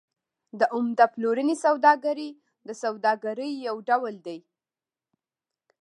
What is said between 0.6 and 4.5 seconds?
عمده پلورنې سوداګري د سوداګرۍ یو ډول دی